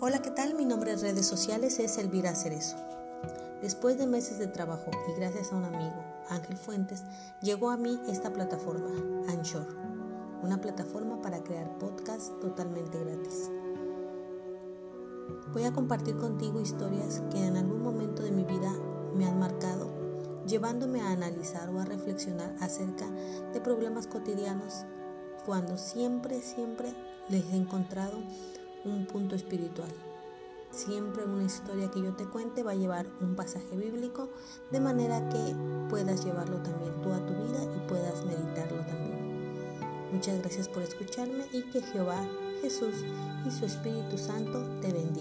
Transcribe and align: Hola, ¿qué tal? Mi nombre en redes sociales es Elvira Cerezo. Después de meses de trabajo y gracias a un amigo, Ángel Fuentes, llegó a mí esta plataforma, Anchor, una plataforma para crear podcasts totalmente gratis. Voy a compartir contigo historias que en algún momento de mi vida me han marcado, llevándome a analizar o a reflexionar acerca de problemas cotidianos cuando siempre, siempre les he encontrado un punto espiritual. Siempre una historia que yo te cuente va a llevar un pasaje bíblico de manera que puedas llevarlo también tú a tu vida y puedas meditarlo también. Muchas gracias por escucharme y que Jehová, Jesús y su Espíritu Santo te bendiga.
Hola, 0.00 0.22
¿qué 0.22 0.30
tal? 0.30 0.54
Mi 0.54 0.64
nombre 0.64 0.92
en 0.92 1.00
redes 1.00 1.26
sociales 1.26 1.78
es 1.80 1.98
Elvira 1.98 2.34
Cerezo. 2.34 2.76
Después 3.60 3.98
de 3.98 4.06
meses 4.06 4.38
de 4.38 4.46
trabajo 4.46 4.90
y 5.08 5.18
gracias 5.18 5.52
a 5.52 5.56
un 5.56 5.64
amigo, 5.64 6.04
Ángel 6.28 6.56
Fuentes, 6.56 7.02
llegó 7.42 7.70
a 7.70 7.76
mí 7.76 8.00
esta 8.08 8.32
plataforma, 8.32 8.90
Anchor, 9.28 9.66
una 10.42 10.60
plataforma 10.60 11.20
para 11.20 11.42
crear 11.42 11.78
podcasts 11.78 12.32
totalmente 12.40 12.98
gratis. 12.98 13.50
Voy 15.52 15.64
a 15.64 15.72
compartir 15.72 16.16
contigo 16.16 16.60
historias 16.60 17.22
que 17.30 17.44
en 17.44 17.56
algún 17.56 17.82
momento 17.82 18.22
de 18.22 18.30
mi 18.30 18.44
vida 18.44 18.72
me 19.14 19.26
han 19.26 19.38
marcado, 19.38 19.88
llevándome 20.46 21.00
a 21.00 21.10
analizar 21.10 21.68
o 21.70 21.80
a 21.80 21.84
reflexionar 21.84 22.54
acerca 22.60 23.10
de 23.52 23.60
problemas 23.60 24.06
cotidianos 24.06 24.84
cuando 25.44 25.78
siempre, 25.78 26.42
siempre 26.42 26.92
les 27.28 27.44
he 27.46 27.56
encontrado 27.56 28.18
un 28.84 29.06
punto 29.06 29.34
espiritual. 29.34 29.90
Siempre 30.70 31.24
una 31.24 31.44
historia 31.44 31.90
que 31.90 32.02
yo 32.02 32.14
te 32.14 32.26
cuente 32.26 32.62
va 32.62 32.72
a 32.72 32.76
llevar 32.76 33.06
un 33.20 33.34
pasaje 33.34 33.74
bíblico 33.74 34.28
de 34.70 34.80
manera 34.80 35.28
que 35.30 35.54
puedas 35.88 36.24
llevarlo 36.24 36.58
también 36.58 36.92
tú 37.02 37.12
a 37.12 37.24
tu 37.24 37.32
vida 37.32 37.64
y 37.74 37.88
puedas 37.88 38.24
meditarlo 38.24 38.84
también. 38.84 39.18
Muchas 40.12 40.38
gracias 40.38 40.68
por 40.68 40.82
escucharme 40.82 41.44
y 41.52 41.62
que 41.70 41.82
Jehová, 41.82 42.26
Jesús 42.62 42.94
y 43.46 43.50
su 43.50 43.64
Espíritu 43.64 44.18
Santo 44.18 44.62
te 44.80 44.92
bendiga. 44.92 45.17